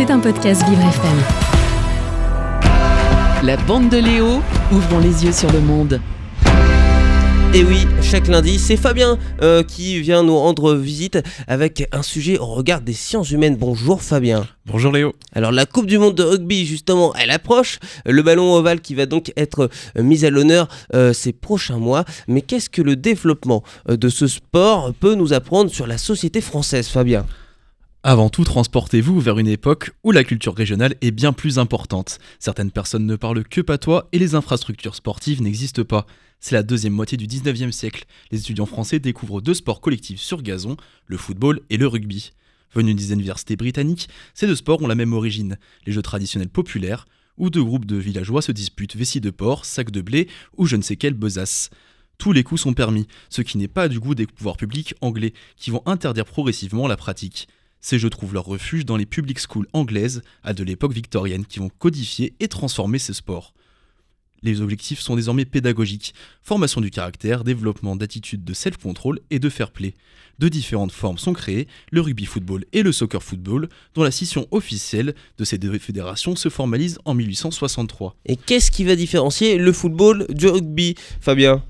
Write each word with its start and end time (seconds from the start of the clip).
C'est 0.00 0.10
un 0.10 0.18
podcast 0.18 0.66
Vivre 0.66 0.80
FM. 0.80 1.18
La 3.42 3.58
bande 3.58 3.90
de 3.90 3.98
Léo, 3.98 4.40
ouvrons 4.72 4.98
les 4.98 5.26
yeux 5.26 5.32
sur 5.32 5.52
le 5.52 5.60
monde. 5.60 6.00
Et 7.52 7.62
oui, 7.62 7.86
chaque 8.00 8.26
lundi, 8.26 8.58
c'est 8.58 8.78
Fabien 8.78 9.18
euh, 9.42 9.62
qui 9.62 10.00
vient 10.00 10.22
nous 10.22 10.38
rendre 10.38 10.74
visite 10.74 11.18
avec 11.46 11.86
un 11.92 12.00
sujet 12.00 12.38
au 12.38 12.46
regard 12.46 12.80
des 12.80 12.94
sciences 12.94 13.30
humaines. 13.30 13.56
Bonjour 13.56 14.00
Fabien. 14.00 14.46
Bonjour 14.64 14.90
Léo. 14.90 15.12
Alors 15.34 15.52
la 15.52 15.66
Coupe 15.66 15.84
du 15.84 15.98
Monde 15.98 16.14
de 16.14 16.22
rugby, 16.22 16.64
justement, 16.64 17.14
elle 17.16 17.30
approche. 17.30 17.78
Le 18.06 18.22
ballon 18.22 18.54
ovale 18.54 18.80
qui 18.80 18.94
va 18.94 19.04
donc 19.04 19.34
être 19.36 19.68
euh, 19.98 20.02
mis 20.02 20.24
à 20.24 20.30
l'honneur 20.30 20.68
euh, 20.94 21.12
ces 21.12 21.34
prochains 21.34 21.76
mois. 21.76 22.06
Mais 22.26 22.40
qu'est-ce 22.40 22.70
que 22.70 22.80
le 22.80 22.96
développement 22.96 23.62
de 23.86 24.08
ce 24.08 24.28
sport 24.28 24.94
peut 24.98 25.14
nous 25.14 25.34
apprendre 25.34 25.70
sur 25.70 25.86
la 25.86 25.98
société 25.98 26.40
française, 26.40 26.88
Fabien? 26.88 27.26
Avant 28.02 28.30
tout, 28.30 28.44
transportez-vous 28.44 29.20
vers 29.20 29.38
une 29.38 29.46
époque 29.46 29.90
où 30.04 30.10
la 30.10 30.24
culture 30.24 30.54
régionale 30.54 30.94
est 31.02 31.10
bien 31.10 31.34
plus 31.34 31.58
importante. 31.58 32.18
Certaines 32.38 32.70
personnes 32.70 33.04
ne 33.04 33.14
parlent 33.14 33.44
que 33.44 33.60
patois 33.60 34.08
et 34.12 34.18
les 34.18 34.34
infrastructures 34.34 34.94
sportives 34.94 35.42
n'existent 35.42 35.84
pas. 35.84 36.06
C'est 36.40 36.54
la 36.54 36.62
deuxième 36.62 36.94
moitié 36.94 37.18
du 37.18 37.26
19e 37.26 37.72
siècle. 37.72 38.06
Les 38.30 38.38
étudiants 38.40 38.64
français 38.64 39.00
découvrent 39.00 39.42
deux 39.42 39.52
sports 39.52 39.82
collectifs 39.82 40.18
sur 40.18 40.40
gazon, 40.40 40.78
le 41.04 41.18
football 41.18 41.60
et 41.68 41.76
le 41.76 41.86
rugby. 41.86 42.32
Venus 42.72 42.96
des 42.96 43.12
universités 43.12 43.54
britanniques, 43.56 44.08
ces 44.32 44.46
deux 44.46 44.56
sports 44.56 44.80
ont 44.80 44.86
la 44.86 44.94
même 44.94 45.12
origine, 45.12 45.58
les 45.84 45.92
jeux 45.92 46.00
traditionnels 46.00 46.48
populaires, 46.48 47.06
où 47.36 47.50
deux 47.50 47.62
groupes 47.62 47.84
de 47.84 47.96
villageois 47.96 48.40
se 48.40 48.52
disputent 48.52 48.96
vessie 48.96 49.20
de 49.20 49.28
porc, 49.28 49.66
sac 49.66 49.90
de 49.90 50.00
blé 50.00 50.26
ou 50.56 50.64
je 50.64 50.76
ne 50.76 50.82
sais 50.82 50.96
quelle 50.96 51.12
besace. 51.12 51.68
Tous 52.16 52.32
les 52.32 52.44
coups 52.44 52.62
sont 52.62 52.72
permis, 52.72 53.06
ce 53.28 53.42
qui 53.42 53.58
n'est 53.58 53.68
pas 53.68 53.88
du 53.88 54.00
goût 54.00 54.14
des 54.14 54.26
pouvoirs 54.26 54.56
publics 54.56 54.94
anglais, 55.02 55.34
qui 55.56 55.70
vont 55.70 55.82
interdire 55.84 56.24
progressivement 56.24 56.88
la 56.88 56.96
pratique. 56.96 57.46
Ces 57.80 57.98
jeux 57.98 58.10
trouvent 58.10 58.34
leur 58.34 58.44
refuge 58.44 58.84
dans 58.84 58.96
les 58.96 59.06
public 59.06 59.38
schools 59.38 59.66
anglaises 59.72 60.22
à 60.42 60.52
de 60.52 60.64
l'époque 60.64 60.92
victorienne 60.92 61.46
qui 61.46 61.58
vont 61.58 61.70
codifier 61.70 62.34
et 62.40 62.48
transformer 62.48 62.98
ces 62.98 63.14
sports. 63.14 63.54
Les 64.42 64.62
objectifs 64.62 65.00
sont 65.00 65.16
désormais 65.16 65.44
pédagogiques, 65.44 66.14
formation 66.42 66.80
du 66.80 66.90
caractère, 66.90 67.44
développement 67.44 67.94
d'attitudes 67.94 68.44
de 68.44 68.54
self-control 68.54 69.20
et 69.30 69.38
de 69.38 69.50
fair 69.50 69.70
play. 69.70 69.94
De 70.38 70.48
différentes 70.48 70.92
formes 70.92 71.18
sont 71.18 71.34
créées, 71.34 71.68
le 71.90 72.00
rugby 72.00 72.24
football 72.24 72.64
et 72.72 72.82
le 72.82 72.92
soccer 72.92 73.22
football, 73.22 73.68
dont 73.94 74.02
la 74.02 74.10
scission 74.10 74.46
officielle 74.50 75.14
de 75.36 75.44
ces 75.44 75.58
deux 75.58 75.78
fédérations 75.78 76.36
se 76.36 76.48
formalise 76.48 76.98
en 77.04 77.12
1863. 77.12 78.16
Et 78.24 78.36
qu'est-ce 78.36 78.70
qui 78.70 78.84
va 78.84 78.96
différencier 78.96 79.58
le 79.58 79.72
football 79.72 80.26
du 80.30 80.46
rugby, 80.46 80.94
Fabien? 81.20 81.62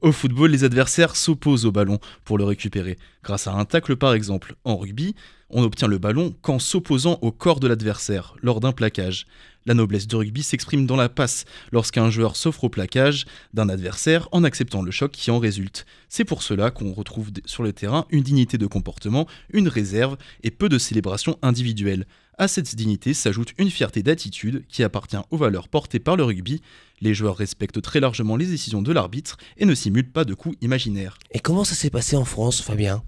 Au 0.00 0.10
football, 0.10 0.50
les 0.50 0.64
adversaires 0.64 1.14
s'opposent 1.14 1.66
au 1.66 1.72
ballon 1.72 2.00
pour 2.24 2.38
le 2.38 2.44
récupérer, 2.44 2.98
grâce 3.22 3.46
à 3.46 3.52
un 3.52 3.64
tacle 3.64 3.96
par 3.96 4.14
exemple. 4.14 4.56
En 4.64 4.76
rugby, 4.76 5.14
on 5.50 5.62
obtient 5.62 5.88
le 5.88 5.98
ballon 5.98 6.34
qu'en 6.42 6.58
s'opposant 6.58 7.18
au 7.22 7.32
corps 7.32 7.60
de 7.60 7.68
l'adversaire, 7.68 8.34
lors 8.42 8.60
d'un 8.60 8.72
plaquage. 8.72 9.26
La 9.66 9.74
noblesse 9.74 10.06
du 10.06 10.16
rugby 10.16 10.42
s'exprime 10.42 10.86
dans 10.86 10.96
la 10.96 11.10
passe, 11.10 11.44
lorsqu'un 11.70 12.08
joueur 12.08 12.34
s'offre 12.34 12.64
au 12.64 12.68
plaquage 12.70 13.26
d'un 13.52 13.68
adversaire 13.68 14.28
en 14.32 14.42
acceptant 14.42 14.80
le 14.80 14.90
choc 14.90 15.12
qui 15.12 15.30
en 15.30 15.38
résulte. 15.38 15.84
C'est 16.08 16.24
pour 16.24 16.42
cela 16.42 16.70
qu'on 16.70 16.92
retrouve 16.92 17.30
sur 17.44 17.62
le 17.62 17.72
terrain 17.72 18.06
une 18.10 18.22
dignité 18.22 18.56
de 18.56 18.66
comportement, 18.66 19.26
une 19.52 19.68
réserve 19.68 20.16
et 20.42 20.50
peu 20.50 20.70
de 20.70 20.78
célébration 20.78 21.38
individuelle. 21.42 22.06
À 22.38 22.48
cette 22.48 22.74
dignité 22.74 23.12
s'ajoute 23.12 23.52
une 23.58 23.70
fierté 23.70 24.02
d'attitude 24.02 24.64
qui 24.66 24.82
appartient 24.82 25.18
aux 25.30 25.36
valeurs 25.36 25.68
portées 25.68 25.98
par 25.98 26.16
le 26.16 26.24
rugby. 26.24 26.62
Les 27.02 27.12
joueurs 27.12 27.36
respectent 27.36 27.82
très 27.82 28.00
largement 28.00 28.36
les 28.36 28.46
décisions 28.46 28.80
de 28.80 28.92
l'arbitre 28.92 29.36
et 29.58 29.66
ne 29.66 29.74
simulent 29.74 30.10
pas 30.10 30.24
de 30.24 30.32
coups 30.32 30.56
imaginaires. 30.62 31.18
Et 31.32 31.40
comment 31.40 31.64
ça 31.64 31.74
s'est 31.74 31.90
passé 31.90 32.16
en 32.16 32.24
France, 32.24 32.62
Fabien? 32.62 33.02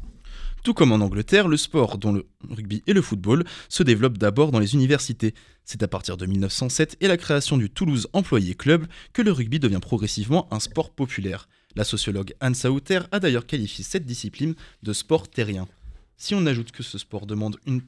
Tout 0.63 0.75
comme 0.75 0.93
en 0.93 1.01
Angleterre, 1.01 1.49
le 1.49 1.57
sport, 1.57 1.99
dont 1.99 2.13
le 2.13 2.29
rugby 2.49 2.85
et 2.87 2.93
le 2.93 3.03
football, 3.03 3.45
se 3.69 3.83
développe 3.83 4.17
d'abord 4.17 4.53
dans 4.53 4.61
les 4.61 4.75
universités. 4.75 5.35
C'est 5.65 5.83
à 5.83 5.89
partir 5.89 6.17
de 6.17 6.25
1907 6.25 6.99
et 7.01 7.09
la 7.09 7.17
création 7.17 7.57
du 7.57 7.69
Toulouse 7.69 8.07
Employé 8.13 8.55
Club 8.55 8.87
que 9.13 9.23
le 9.23 9.33
rugby 9.33 9.59
devient 9.59 9.81
progressivement 9.83 10.47
un 10.53 10.61
sport 10.61 10.91
populaire. 10.91 11.49
La 11.75 11.83
sociologue 11.83 12.35
Anne 12.39 12.55
Sauter 12.55 13.01
a 13.11 13.19
d'ailleurs 13.19 13.47
qualifié 13.47 13.83
cette 13.83 14.07
discipline 14.07 14.55
de 14.85 14.93
sport 14.93 15.29
terrien. 15.29 15.67
Si 16.17 16.35
on 16.35 16.47
ajoute 16.47 16.71
que 16.73 16.83
ce 16.83 16.99
sport 16.99 17.27
demande 17.27 17.57
une 17.67 17.81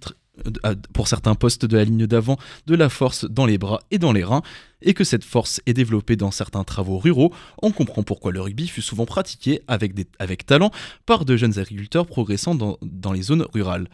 euh, 0.67 0.75
pour 0.93 1.07
certains 1.07 1.37
postes 1.37 1.65
de 1.65 1.77
la 1.77 1.85
ligne 1.85 2.07
d'avant 2.09 2.37
de 2.67 2.75
la 2.75 2.89
force 2.89 3.25
dans 3.25 3.47
les 3.47 3.57
bras 3.59 3.81
et 3.93 3.99
dans 3.99 4.13
les 4.13 4.25
reins, 4.25 4.43
et 4.83 4.93
que 4.93 5.05
cette 5.05 5.23
force 5.23 5.61
est 5.67 5.73
développée 5.75 6.17
dans 6.17 6.33
certains 6.33 6.65
travaux 6.65 6.99
ruraux, 6.99 7.33
on 7.63 7.71
comprend 7.71 8.03
pourquoi 8.03 8.33
le 8.33 8.41
rugby 8.41 8.67
fut 8.67 8.83
souvent 8.83 9.07
pratiqué 9.07 9.61
avec, 9.69 9.93
avec 10.19 10.45
talent 10.45 10.73
par 11.07 11.25
de 11.25 11.37
jeunes 11.37 11.59
agriculteurs 11.61 12.07
progressant 12.07 12.57
dans- 12.57 12.79
dans 12.83 13.13
les 13.13 13.23
zones 13.23 13.47
rurales. 13.55 13.89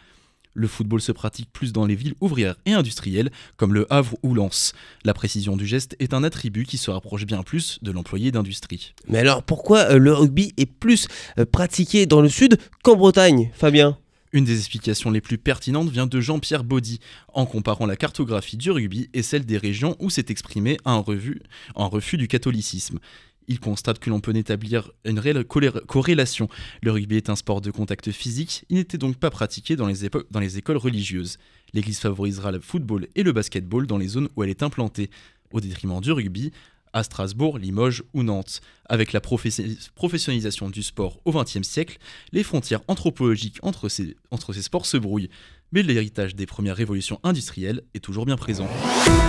Le 0.55 0.67
football 0.67 1.01
se 1.01 1.13
pratique 1.13 1.49
plus 1.53 1.73
dans 1.73 1.85
les 1.87 1.95
villes 1.95 2.15
ouvrières 2.21 2.57
et 2.67 2.73
industrielles, 2.73 3.31
comme 3.57 3.73
Le 3.73 3.87
Havre 3.93 4.17
ou 4.25 4.35
Lens. 4.35 4.73
La 5.05 5.15
précision 5.15 5.57
du 5.57 5.65
geste 5.67 5.95
est 6.01 6.13
un 6.15 6.25
attribut 6.25 6.65
qui 6.65 6.77
se 6.79 6.91
rapproche 6.91 7.25
bien 7.25 7.43
plus 7.45 7.79
de 7.83 7.93
l'employé 7.93 8.33
d'industrie. 8.33 8.95
Mais 9.09 9.19
alors 9.19 9.43
pourquoi 9.45 9.91
euh, 9.91 9.99
le 9.99 10.13
rugby 10.13 10.53
est 10.57 10.67
plus 10.67 11.07
euh, 11.39 11.45
pratiqué 11.45 12.07
dans 12.07 12.21
le 12.23 12.29
sud 12.31 12.59
qu'en 12.83 12.97
Bretagne, 12.97 13.51
Fabien? 13.55 13.97
Une 14.33 14.45
des 14.45 14.59
explications 14.59 15.11
les 15.11 15.21
plus 15.21 15.39
pertinentes 15.39 15.91
vient 15.91 16.07
de 16.07 16.21
Jean-Pierre 16.21 16.63
Baudy, 16.63 17.01
en 17.33 17.47
comparant 17.47 17.87
la 17.87 17.97
cartographie 17.97 18.57
du 18.57 18.71
rugby 18.71 19.11
et 19.13 19.23
celle 19.23 19.45
des 19.45 19.59
régions 19.59 19.97
où 19.99 20.09
s'est 20.09 20.27
exprimé 20.29 20.77
un, 20.85 20.99
refus 20.99 22.17
du 22.17 22.29
catholicisme. 22.29 23.01
Il 23.49 23.59
constate 23.59 23.99
que 23.99 24.09
l'on 24.09 24.21
peut 24.21 24.37
établir 24.37 24.93
une 25.05 25.19
réelle 25.19 25.45
corrélation. 25.45 26.49
Le 26.83 26.93
rugby 26.93 27.17
est 27.17 27.29
un 27.29 27.35
sport 27.35 27.61
de 27.61 27.73
contact 27.73 28.13
physique, 28.13 28.65
il 28.69 28.77
n'était 28.77 28.99
donc 28.99 29.17
pas 29.17 29.31
pratiqué 29.31 29.75
dans 29.75 29.87
les, 29.87 30.09
dans 30.31 30.41
les 30.41 30.59
écoles 30.59 30.77
religieuses. 30.77 31.39
L'Église 31.73 31.99
favorisera 31.99 32.53
le 32.53 32.61
football 32.61 33.09
et 33.17 33.25
le 33.25 33.33
basketball 33.33 33.89
dans 33.89 33.99
les 33.99 34.09
zones 34.09 34.29
où 34.37 34.45
elle 34.45 34.51
est 34.51 34.63
implantée, 34.63 35.11
au 35.53 35.61
détriment 35.61 36.01
du 36.01 36.13
rugby, 36.13 36.53
à 36.93 37.03
Strasbourg, 37.03 37.59
Limoges 37.59 38.03
ou 38.15 38.23
Nantes. 38.23 38.61
Avec 38.89 39.13
la 39.13 39.21
professi- 39.21 39.79
professionnalisation 39.95 40.69
du 40.71 40.83
sport 40.83 41.21
au 41.25 41.33
XXe 41.33 41.63
siècle, 41.63 41.99
les 42.33 42.43
frontières 42.43 42.81
anthropologiques 42.89 43.59
entre 43.63 43.89
ces, 43.89 44.17
entre 44.31 44.53
ces 44.53 44.63
sports 44.63 44.87
se 44.87 44.97
brouillent. 44.97 45.31
Mais 45.73 45.83
l'héritage 45.83 46.35
des 46.35 46.47
premières 46.47 46.75
révolutions 46.77 47.21
industrielles 47.23 47.83
est 47.95 48.01
toujours 48.01 48.27
bien 48.27 48.37
présent. 48.37 48.67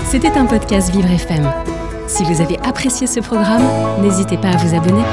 C'était 0.10 0.32
un 0.32 0.46
podcast 0.48 0.92
Vivre 0.92 1.10
FM. 1.12 1.52
Si 2.08 2.24
vous 2.24 2.42
avez 2.42 2.58
apprécié 2.60 3.06
ce 3.08 3.20
programme, 3.20 4.02
n'hésitez 4.02 4.38
pas 4.38 4.50
à 4.50 4.58
vous 4.58 4.76
abonner. 4.76 5.04